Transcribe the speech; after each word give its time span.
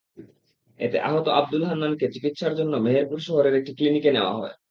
এতে 0.79 0.97
আহত 0.99 1.25
আবদুল 1.31 1.63
হান্নানকে 1.65 2.05
চিকিৎসার 2.15 2.53
জন্য 2.59 2.73
মেহেরপুর 2.77 3.19
শহরের 3.27 3.53
একটি 3.55 3.71
ক্লিনিকে 3.77 4.11
নেওয়া 4.11 4.33
হয়। 4.33 4.55